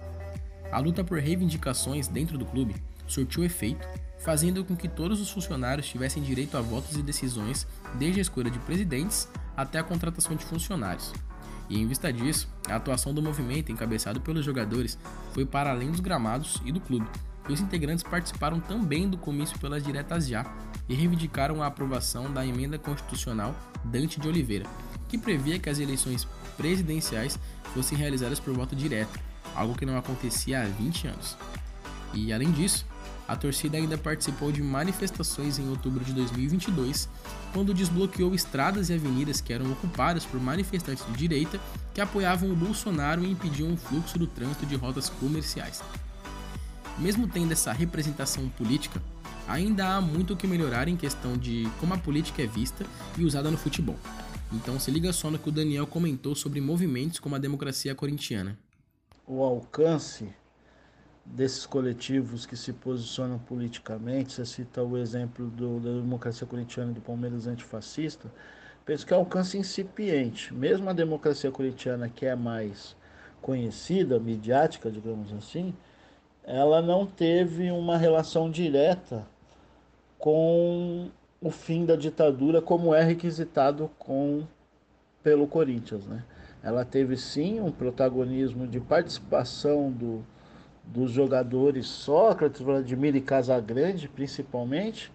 A 0.70 0.78
luta 0.78 1.02
por 1.02 1.18
reivindicações 1.18 2.06
dentro 2.09 2.38
do 2.38 2.47
clube 2.47 2.76
surtiu 3.06 3.44
efeito, 3.44 3.87
fazendo 4.18 4.64
com 4.64 4.76
que 4.76 4.88
todos 4.88 5.20
os 5.20 5.30
funcionários 5.30 5.88
tivessem 5.88 6.23
direito 6.23 6.56
a 6.56 6.61
votos 6.61 6.97
e 6.97 7.02
decisões, 7.02 7.66
desde 7.99 8.20
a 8.20 8.23
escolha 8.23 8.50
de 8.50 8.59
presidentes 8.61 9.28
até 9.56 9.78
a 9.78 9.85
contratação 9.85 10.37
de 10.37 10.44
funcionários. 10.44 11.12
E 11.68 11.78
em 11.78 11.87
vista 11.87 12.12
disso, 12.12 12.49
a 12.68 12.76
atuação 12.76 13.14
do 13.14 13.23
movimento, 13.23 13.70
encabeçado 13.70 14.20
pelos 14.20 14.44
jogadores, 14.44 14.99
foi 15.32 15.44
para 15.44 15.70
além 15.70 15.90
dos 15.90 16.00
gramados 16.00 16.61
e 16.64 16.73
do 16.73 16.80
clube. 16.80 17.06
E 17.49 17.52
os 17.52 17.61
integrantes 17.61 18.04
participaram 18.04 18.61
também 18.61 19.09
do 19.09 19.16
comício 19.16 19.59
pelas 19.59 19.82
diretas 19.82 20.26
já 20.26 20.44
e 20.88 20.94
reivindicaram 20.94 21.62
a 21.62 21.66
aprovação 21.66 22.32
da 22.32 22.44
emenda 22.44 22.78
constitucional 22.78 23.54
Dante 23.85 24.20
de 24.20 24.28
Oliveira, 24.28 24.66
que 25.11 25.19
previa 25.19 25.59
que 25.59 25.69
as 25.69 25.79
eleições 25.79 26.26
presidenciais 26.57 27.38
fossem 27.75 27.99
realizadas 27.99 28.38
por 28.38 28.55
voto 28.55 28.76
direto, 28.76 29.19
algo 29.55 29.76
que 29.76 29.85
não 29.85 29.99
acontecia 29.99 30.62
há 30.62 30.64
20 30.64 31.09
anos. 31.09 31.37
E 32.14 32.33
além 32.33 32.50
disso, 32.52 32.87
a 33.26 33.37
torcida 33.37 33.76
ainda 33.76 33.97
participou 33.97 34.50
de 34.50 34.62
manifestações 34.62 35.59
em 35.59 35.69
outubro 35.69 36.05
de 36.05 36.12
2022, 36.12 37.09
quando 37.52 37.75
desbloqueou 37.75 38.35
estradas 38.35 38.88
e 38.88 38.95
avenidas 38.95 39.40
que 39.40 39.52
eram 39.52 39.71
ocupadas 39.71 40.25
por 40.25 40.40
manifestantes 40.40 41.07
de 41.07 41.12
direita 41.12 41.61
que 41.95 42.00
apoiavam 42.00 42.50
o 42.50 42.57
Bolsonaro 42.57 43.25
e 43.25 43.31
impediam 43.31 43.73
o 43.73 43.76
fluxo 43.76 44.19
do 44.19 44.26
trânsito 44.26 44.67
de 44.67 44.75
rotas 44.75 45.09
comerciais. 45.09 45.83
Mesmo 46.99 47.29
tendo 47.29 47.52
essa 47.52 47.73
representação 47.73 48.49
política, 48.49 49.00
ainda 49.47 49.95
há 49.95 50.00
muito 50.00 50.35
o 50.35 50.37
que 50.37 50.47
melhorar 50.47 50.88
em 50.88 50.97
questão 50.97 51.37
de 51.37 51.69
como 51.79 51.95
a 51.95 51.99
política 51.99 52.43
é 52.43 52.47
vista 52.47 52.85
e 53.17 53.25
usada 53.25 53.50
no 53.50 53.57
futebol. 53.57 53.99
Então 54.52 54.78
se 54.80 54.90
liga 54.90 55.12
só 55.12 55.30
no 55.30 55.38
que 55.38 55.49
o 55.49 55.52
Daniel 55.52 55.87
comentou 55.87 56.35
sobre 56.35 56.61
movimentos 56.61 57.19
como 57.19 57.37
a 57.37 57.38
democracia 57.38 57.95
corintiana 57.95 58.59
o 59.30 59.45
alcance 59.45 60.28
desses 61.25 61.64
coletivos 61.64 62.45
que 62.45 62.57
se 62.57 62.73
posicionam 62.73 63.38
politicamente, 63.38 64.33
você 64.33 64.45
cita 64.45 64.83
o 64.83 64.99
exemplo 64.99 65.47
do, 65.47 65.78
da 65.78 65.90
democracia 66.00 66.45
corintiana 66.45 66.92
do 66.92 67.00
Palmeiras 67.00 67.47
antifascista, 67.47 68.28
penso 68.85 69.07
que 69.07 69.14
é 69.14 69.16
alcance 69.16 69.57
incipiente. 69.57 70.52
Mesmo 70.52 70.90
a 70.90 70.92
democracia 70.92 71.49
corintiana, 71.52 72.09
que 72.09 72.26
é 72.26 72.35
mais 72.35 72.97
conhecida, 73.40 74.19
midiática, 74.19 74.90
digamos 74.90 75.33
assim, 75.33 75.73
ela 76.42 76.83
não 76.83 77.07
teve 77.07 77.71
uma 77.71 77.97
relação 77.97 78.50
direta 78.50 79.25
com 80.19 81.09
o 81.40 81.50
fim 81.50 81.87
da 81.87 81.97
ditadura, 81.97 82.61
como 82.61 82.94
é 82.94 83.02
requisitado 83.02 83.90
com 83.99 84.47
pelo 85.23 85.47
Corinthians, 85.47 86.06
né? 86.06 86.23
Ela 86.62 86.85
teve 86.85 87.16
sim 87.16 87.61
um 87.61 87.70
protagonismo 87.73 88.66
de 88.66 88.78
participação 88.80 89.90
do, 89.90 90.23
dos 90.85 91.11
jogadores 91.11 91.87
Sócrates, 91.87 92.61
Vladimir 92.61 93.16
e 93.16 93.20
Casagrande, 93.20 94.09
principalmente, 94.09 95.11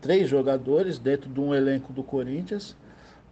três 0.00 0.28
jogadores 0.28 0.98
dentro 0.98 1.30
de 1.30 1.40
um 1.40 1.54
elenco 1.54 1.92
do 1.92 2.02
Corinthians, 2.02 2.76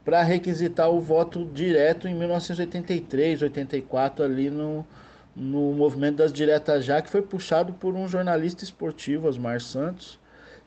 para 0.04 0.22
requisitar 0.22 0.90
o 0.90 1.00
voto 1.00 1.44
direto 1.44 2.06
em 2.06 2.14
1983, 2.14 3.42
84, 3.42 4.25
ali 4.25 4.49
no, 4.49 4.87
no 5.34 5.72
movimento 5.72 6.16
das 6.16 6.32
diretas 6.32 6.84
já, 6.84 7.02
que 7.02 7.10
foi 7.10 7.22
puxado 7.22 7.72
por 7.72 7.94
um 7.94 8.06
jornalista 8.06 8.62
esportivo, 8.62 9.28
Osmar 9.28 9.60
Santos, 9.60 10.18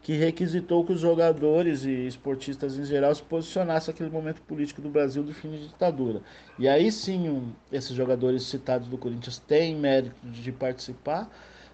que 0.03 0.13
requisitou 0.13 0.85
que 0.85 0.91
os 0.91 0.99
jogadores 0.99 1.85
e 1.85 2.05
esportistas 2.05 2.77
em 2.77 2.83
geral 2.83 3.15
se 3.15 3.23
posicionassem 3.23 3.93
naquele 3.93 4.09
momento 4.09 4.41
político 4.41 4.81
do 4.81 4.89
Brasil 4.89 5.23
do 5.23 5.33
fim 5.33 5.49
da 5.51 5.57
ditadura. 5.57 6.21
E 6.59 6.67
aí 6.67 6.91
sim, 6.91 7.29
um, 7.29 7.53
esses 7.71 7.95
jogadores 7.95 8.43
citados 8.43 8.89
do 8.89 8.97
Corinthians 8.97 9.39
têm 9.39 9.75
mérito 9.75 10.15
de 10.25 10.51
participar, 10.51 11.29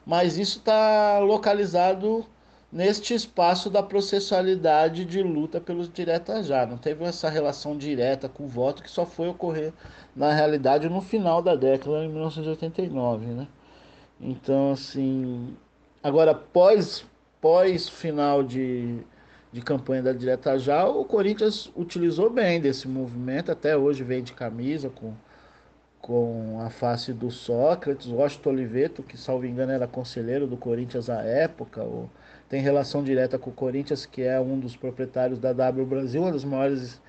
mas 0.05 0.37
isso 0.37 0.59
está 0.59 1.17
localizado 1.19 2.23
neste 2.71 3.15
espaço 3.15 3.67
da 3.67 3.81
processualidade 3.81 5.05
de 5.05 5.23
luta 5.23 5.59
pelos 5.59 5.91
diretas 5.91 6.45
já. 6.45 6.67
Não 6.67 6.77
teve 6.77 7.03
essa 7.05 7.29
relação 7.29 7.75
direta 7.75 8.29
com 8.29 8.45
o 8.45 8.47
voto 8.47 8.83
que 8.83 8.91
só 8.91 9.07
foi 9.07 9.27
ocorrer 9.27 9.73
na 10.15 10.31
realidade 10.31 10.87
no 10.87 11.01
final 11.01 11.41
da 11.41 11.55
década, 11.55 12.05
em 12.05 12.09
1989, 12.09 13.25
né? 13.25 13.47
Então, 14.21 14.73
assim, 14.73 15.55
agora 16.03 16.35
pós 16.35 17.05
pós 17.41 17.87
final 17.87 18.43
de, 18.43 18.99
de 19.51 19.61
campanha 19.61 20.03
da 20.03 20.13
direta 20.13 20.57
já, 20.57 20.87
o 20.87 21.05
Corinthians 21.05 21.71
utilizou 21.75 22.29
bem 22.29 22.59
desse 22.59 22.87
movimento, 22.87 23.51
até 23.51 23.75
hoje 23.75 24.03
vem 24.03 24.21
de 24.21 24.33
camisa 24.33 24.89
com, 24.89 25.13
com 26.01 26.59
a 26.61 26.69
face 26.69 27.13
do 27.13 27.31
Sócrates, 27.31 28.07
Washington 28.07 28.49
Oliveto, 28.49 29.03
que 29.03 29.17
salvo 29.17 29.45
engano 29.45 29.71
era 29.71 29.87
conselheiro 29.87 30.47
do 30.47 30.57
Corinthians 30.57 31.09
à 31.09 31.21
época, 31.21 31.83
ou, 31.83 32.09
tem 32.49 32.61
relação 32.61 33.03
direta 33.03 33.37
com 33.37 33.51
o 33.51 33.53
Corinthians, 33.53 34.05
que 34.07 34.23
é 34.23 34.39
um 34.39 34.59
dos 34.59 34.75
proprietários 34.75 35.37
da 35.39 35.53
W 35.53 35.85
Brasil, 35.85 36.23
uma 36.23 36.31
das 36.31 36.43
maiores 36.43 36.99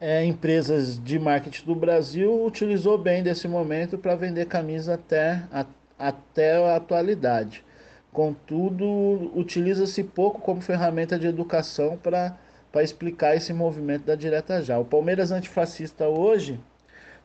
é, 0.00 0.24
empresas 0.24 1.02
de 1.02 1.18
marketing 1.18 1.64
do 1.66 1.74
Brasil, 1.74 2.44
utilizou 2.44 2.98
bem 2.98 3.22
desse 3.22 3.46
momento 3.46 3.96
para 3.96 4.16
vender 4.16 4.46
camisa 4.46 4.94
até, 4.94 5.44
a, 5.52 5.64
até 5.96 6.56
a 6.56 6.76
atualidade. 6.76 7.64
Contudo, 8.12 9.30
utiliza-se 9.38 10.02
pouco 10.02 10.40
como 10.40 10.60
ferramenta 10.60 11.18
de 11.18 11.26
educação 11.26 11.96
para 11.96 12.36
explicar 12.82 13.36
esse 13.36 13.52
movimento 13.52 14.04
da 14.04 14.14
direta 14.16 14.62
já. 14.62 14.78
O 14.78 14.84
Palmeiras 14.84 15.30
antifascista 15.30 16.08
hoje 16.08 16.58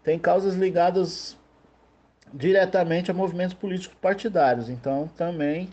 tem 0.04 0.20
causas 0.20 0.56
ligadas 0.56 1.36
diretamente 2.32 3.10
a 3.10 3.13
movimentos 3.13 3.56
políticos 3.56 3.98
partidários. 4.00 4.70
Então, 4.70 5.10
também 5.18 5.70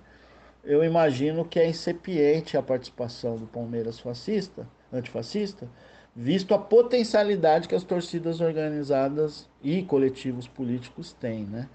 eu 0.65 0.83
imagino 0.83 1.45
que 1.45 1.59
é 1.59 1.69
incipiente 1.69 2.57
a 2.57 2.63
participação 2.63 3.37
do 3.37 3.47
Palmeiras 3.47 3.99
fascista, 3.99 4.67
antifascista, 4.93 5.69
visto 6.15 6.55
a 6.55 6.59
potencialidade 6.59 7.69
que 7.69 7.75
as 7.75 7.85
torcidas 7.85 8.41
organizadas 8.41 9.49
e 9.63 9.83
coletivos 9.83 10.47
políticos 10.47 11.13
têm, 11.13 11.45
né? 11.45 11.69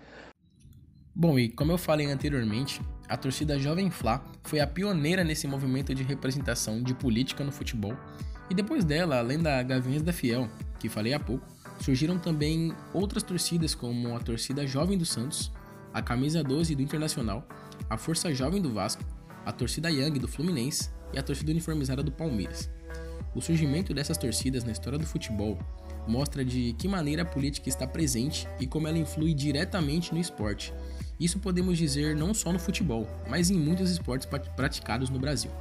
Bom, 1.13 1.37
e 1.37 1.49
como 1.49 1.71
eu 1.71 1.77
falei 1.77 2.05
anteriormente, 2.05 2.79
a 3.07 3.15
torcida 3.15 3.59
Jovem 3.59 3.89
Flá 3.89 4.23
foi 4.43 4.59
a 4.59 4.67
pioneira 4.67 5.23
nesse 5.23 5.47
movimento 5.47 5.95
de 5.95 6.03
representação 6.03 6.81
de 6.81 6.93
política 6.93 7.43
no 7.43 7.51
futebol, 7.51 7.95
e 8.49 8.53
depois 8.53 8.83
dela, 8.83 9.17
além 9.17 9.39
da 9.39 9.61
Gaviões 9.63 10.01
da 10.01 10.13
Fiel, 10.13 10.49
que 10.79 10.89
falei 10.89 11.13
há 11.13 11.19
pouco, 11.19 11.45
surgiram 11.79 12.17
também 12.17 12.73
outras 12.93 13.23
torcidas 13.23 13.75
como 13.75 14.15
a 14.15 14.19
torcida 14.19 14.65
Jovem 14.65 14.97
do 14.97 15.05
Santos, 15.05 15.51
a 15.93 16.01
Camisa 16.01 16.43
12 16.43 16.75
do 16.75 16.81
Internacional, 16.81 17.47
a 17.89 17.97
Força 17.97 18.33
Jovem 18.33 18.61
do 18.61 18.73
Vasco, 18.73 19.03
a 19.45 19.51
torcida 19.51 19.89
Young 19.89 20.19
do 20.19 20.27
Fluminense 20.27 20.89
e 21.13 21.19
a 21.19 21.23
torcida 21.23 21.51
uniformizada 21.51 22.03
do 22.03 22.11
Palmeiras. 22.11 22.69
O 23.33 23.41
surgimento 23.41 23.93
dessas 23.93 24.17
torcidas 24.17 24.63
na 24.63 24.71
história 24.71 24.99
do 24.99 25.05
futebol 25.05 25.57
mostra 26.07 26.43
de 26.43 26.73
que 26.73 26.87
maneira 26.87 27.21
a 27.21 27.25
política 27.25 27.69
está 27.69 27.85
presente 27.85 28.47
e 28.59 28.67
como 28.67 28.87
ela 28.87 28.97
influi 28.97 29.33
diretamente 29.33 30.13
no 30.13 30.19
esporte, 30.19 30.73
isso 31.19 31.39
podemos 31.39 31.77
dizer 31.77 32.15
não 32.15 32.33
só 32.33 32.51
no 32.53 32.59
futebol, 32.59 33.07
mas 33.29 33.49
em 33.49 33.57
muitos 33.57 33.89
esportes 33.89 34.27
praticados 34.55 35.09
no 35.09 35.19
Brasil. 35.19 35.51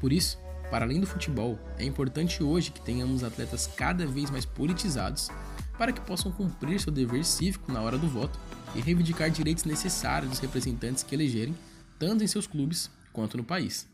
Por 0.00 0.12
isso, 0.12 0.38
Para 0.70 0.84
além 0.84 1.00
do 1.00 1.06
futebol, 1.06 1.58
é 1.78 1.84
importante 1.84 2.42
hoje 2.42 2.72
que 2.72 2.80
tenhamos 2.80 3.22
atletas 3.22 3.66
cada 3.66 4.06
vez 4.06 4.30
mais 4.30 4.44
politizados 4.44 5.28
para 5.78 5.92
que 5.92 6.00
possam 6.00 6.32
cumprir 6.32 6.80
seu 6.80 6.92
dever 6.92 7.24
cívico 7.24 7.70
na 7.70 7.80
hora 7.82 7.96
do 7.96 8.08
voto 8.08 8.38
e 8.74 8.80
reivindicar 8.80 9.30
direitos 9.30 9.64
necessários 9.64 10.30
dos 10.30 10.40
representantes 10.40 11.02
que 11.02 11.14
elegerem, 11.14 11.54
tanto 11.98 12.24
em 12.24 12.26
seus 12.26 12.46
clubes 12.46 12.90
quanto 13.12 13.36
no 13.36 13.44
país. 13.44 13.88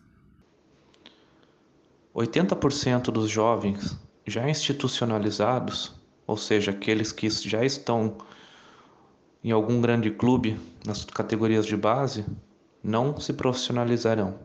80% 2.15 3.11
dos 3.11 3.31
jovens 3.31 3.99
já 4.27 4.49
institucionalizados, 4.49 5.93
ou 6.27 6.37
seja, 6.37 6.71
aqueles 6.71 7.11
que 7.13 7.29
já 7.29 7.65
estão 7.65 8.17
em 9.43 9.51
algum 9.51 9.81
grande 9.81 10.11
clube 10.11 10.59
nas 10.87 11.05
categorias 11.05 11.67
de 11.67 11.77
base, 11.77 12.25
não 12.83 13.19
se 13.19 13.33
profissionalizarão. 13.33 14.39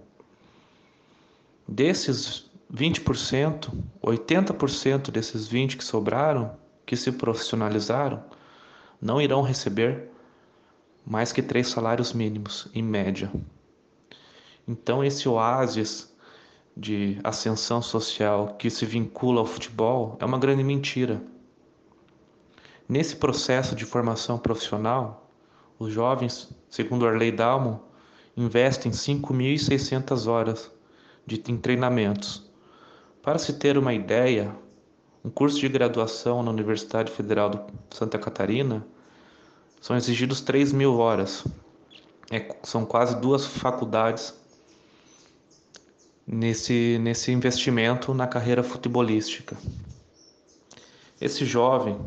Desses 1.68 2.50
20%, 2.74 3.72
80% 4.04 5.12
desses 5.12 5.48
20 5.48 5.78
que 5.78 5.84
sobraram, 5.84 6.58
que 6.86 6.96
se 6.96 7.12
profissionalizaram, 7.12 8.24
não 9.02 9.22
irão 9.22 9.42
receber 9.42 10.10
mais 11.06 11.32
que 11.32 11.42
três 11.42 11.70
salários 11.70 12.12
mínimos, 12.12 12.68
em 12.74 12.84
média. 12.84 13.32
Então, 14.68 15.04
esse 15.04 15.30
oásis 15.30 16.14
de 16.76 17.18
ascensão 17.24 17.82
social 17.82 18.56
que 18.60 18.70
se 18.70 18.86
vincula 18.86 19.40
ao 19.40 19.46
futebol 19.46 20.18
é 20.20 20.26
uma 20.26 20.38
grande 20.38 20.64
mentira. 20.64 21.22
Nesse 22.90 23.16
processo 23.16 23.76
de 23.76 23.84
formação 23.84 24.38
profissional, 24.38 25.30
os 25.78 25.92
jovens, 25.92 26.50
segundo 26.70 27.06
Arley 27.06 27.32
Dalmon, 27.32 27.80
investem 28.36 28.92
5.600 28.92 30.28
horas 30.28 30.72
de 31.26 31.38
treinamentos. 31.38 32.50
Para 33.22 33.38
se 33.38 33.54
ter 33.54 33.78
uma 33.78 33.94
ideia, 33.94 34.56
um 35.24 35.30
curso 35.30 35.60
de 35.60 35.68
graduação 35.68 36.42
na 36.42 36.50
Universidade 36.50 37.12
Federal 37.12 37.50
de 37.50 37.60
Santa 37.92 38.18
Catarina 38.18 38.88
são 39.82 39.98
exigidos 39.98 40.40
3 40.40 40.72
mil 40.72 40.98
horas. 40.98 41.44
É, 42.32 42.56
são 42.64 42.86
quase 42.86 43.20
duas 43.20 43.46
faculdades 43.46 44.34
nesse, 46.26 46.98
nesse 47.02 47.32
investimento 47.32 48.14
na 48.14 48.28
carreira 48.28 48.64
futebolística. 48.64 49.58
Esse 51.20 51.46
jovem, 51.46 52.00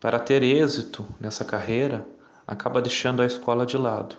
para 0.00 0.18
ter 0.18 0.42
êxito 0.42 1.06
nessa 1.20 1.44
carreira, 1.44 2.06
acaba 2.46 2.80
deixando 2.80 3.22
a 3.22 3.26
escola 3.26 3.66
de 3.66 3.76
lado. 3.76 4.16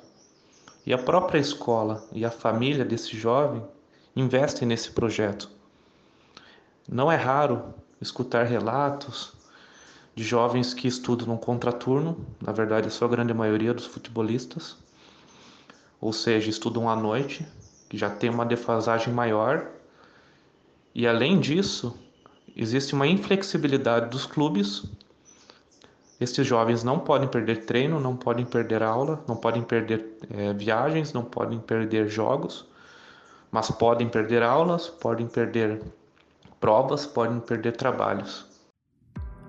E 0.85 0.93
a 0.93 0.97
própria 0.97 1.39
escola 1.39 2.03
e 2.11 2.25
a 2.25 2.31
família 2.31 2.83
desse 2.83 3.15
jovem 3.17 3.63
investem 4.15 4.67
nesse 4.67 4.91
projeto. 4.91 5.49
Não 6.87 7.11
é 7.11 7.15
raro 7.15 7.73
escutar 8.01 8.43
relatos 8.45 9.33
de 10.15 10.23
jovens 10.23 10.73
que 10.73 10.87
estudam 10.87 11.27
no 11.27 11.37
contraturno, 11.37 12.25
na 12.41 12.51
verdade, 12.51 12.87
a 12.87 12.91
sua 12.91 13.07
grande 13.07 13.33
maioria 13.33 13.73
dos 13.73 13.85
futebolistas, 13.85 14.75
ou 16.01 16.11
seja, 16.11 16.49
estudam 16.49 16.89
à 16.89 16.95
noite, 16.95 17.45
que 17.87 17.97
já 17.97 18.09
tem 18.09 18.29
uma 18.29 18.45
defasagem 18.45 19.13
maior. 19.13 19.67
E 20.93 21.07
além 21.07 21.39
disso, 21.39 21.97
existe 22.55 22.93
uma 22.93 23.07
inflexibilidade 23.07 24.09
dos 24.09 24.25
clubes. 24.25 24.83
Estes 26.19 26.45
jovens 26.45 26.83
não 26.83 26.99
podem 26.99 27.29
perder 27.29 27.65
treino, 27.65 27.99
não 27.99 28.15
podem 28.15 28.45
perder 28.45 28.83
aula, 28.83 29.23
não 29.25 29.37
podem 29.37 29.61
perder 29.61 30.17
é, 30.29 30.53
viagens, 30.53 31.13
não 31.13 31.23
podem 31.23 31.59
perder 31.59 32.09
jogos, 32.09 32.65
mas 33.49 33.71
podem 33.71 34.09
perder 34.09 34.43
aulas, 34.43 34.87
podem 34.87 35.27
perder 35.27 35.81
provas, 36.59 37.05
podem 37.05 37.39
perder 37.39 37.77
trabalhos. 37.77 38.45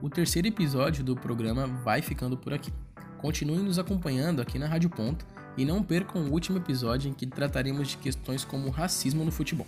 O 0.00 0.08
terceiro 0.08 0.46
episódio 0.46 1.02
do 1.02 1.16
programa 1.16 1.66
vai 1.66 2.00
ficando 2.00 2.36
por 2.36 2.54
aqui. 2.54 2.72
Continuem 3.18 3.60
nos 3.60 3.78
acompanhando 3.78 4.40
aqui 4.40 4.58
na 4.58 4.66
Rádio 4.66 4.88
Ponto 4.88 5.26
e 5.56 5.64
não 5.64 5.82
percam 5.82 6.22
o 6.22 6.30
último 6.30 6.56
episódio 6.56 7.10
em 7.10 7.12
que 7.12 7.26
trataremos 7.26 7.88
de 7.88 7.96
questões 7.96 8.44
como 8.44 8.70
racismo 8.70 9.24
no 9.24 9.32
futebol. 9.32 9.66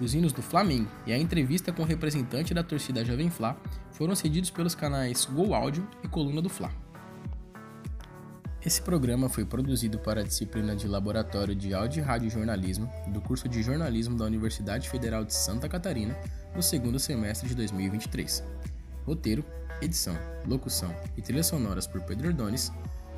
Os 0.00 0.14
hinos 0.14 0.32
do 0.32 0.42
Flamengo 0.42 0.88
e 1.06 1.12
a 1.12 1.18
entrevista 1.18 1.72
com 1.72 1.82
o 1.82 1.86
representante 1.86 2.54
da 2.54 2.62
torcida 2.62 3.04
Jovem 3.04 3.30
Fla 3.30 3.56
foram 3.98 4.14
cedidos 4.14 4.48
pelos 4.48 4.76
canais 4.76 5.24
Gol 5.24 5.52
Áudio 5.52 5.84
e 6.04 6.08
Coluna 6.08 6.40
do 6.40 6.48
Fla. 6.48 6.70
Esse 8.64 8.80
programa 8.80 9.28
foi 9.28 9.44
produzido 9.44 9.98
para 9.98 10.20
a 10.20 10.24
disciplina 10.24 10.76
de 10.76 10.86
Laboratório 10.86 11.52
de 11.52 11.74
Áudio 11.74 12.00
e 12.00 12.04
Rádio 12.04 12.30
Jornalismo 12.30 12.88
do 13.08 13.20
curso 13.20 13.48
de 13.48 13.60
Jornalismo 13.60 14.16
da 14.16 14.24
Universidade 14.24 14.88
Federal 14.88 15.24
de 15.24 15.34
Santa 15.34 15.68
Catarina 15.68 16.16
no 16.54 16.62
segundo 16.62 16.96
semestre 17.00 17.48
de 17.48 17.56
2023. 17.56 18.44
Roteiro, 19.04 19.44
edição, 19.82 20.16
locução 20.46 20.94
e 21.16 21.22
trilhas 21.22 21.46
sonoras 21.46 21.88
por 21.88 22.00
Pedro 22.02 22.28
Ordones, 22.28 22.70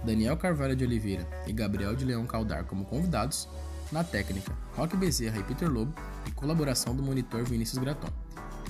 Daniel 0.03 0.39
Carvalho 0.39 0.75
de 0.75 0.85
Oliveira 0.85 1.29
e 1.47 1.53
Gabriel 1.53 1.95
de 1.95 2.07
Leão 2.07 2.27
Caldar 2.27 2.65
como 2.65 2.87
convidados, 2.87 3.47
na 3.93 4.03
técnica, 4.03 4.57
Roque 4.75 4.97
Bezerra 4.97 5.41
e 5.41 5.43
Peter 5.43 5.69
Lobo 5.71 5.93
e 6.27 6.31
colaboração 6.31 6.97
do 6.97 7.03
monitor 7.03 7.45
Vinícius 7.45 7.79
Graton. 7.79 8.09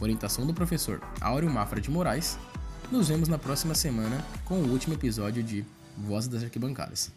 Orientação 0.01 0.47
do 0.47 0.55
professor 0.55 1.01
Áureo 1.21 1.51
Mafra 1.51 1.81
de 1.81 1.91
Moraes. 1.91 2.39
Nos 2.91 3.09
vemos 3.09 3.29
na 3.29 3.39
próxima 3.39 3.75
semana 3.75 4.25
com 4.45 4.55
o 4.55 4.71
último 4.71 4.95
episódio 4.95 5.43
de 5.43 5.65
Vozes 5.97 6.29
das 6.29 6.43
Arquibancadas. 6.43 7.13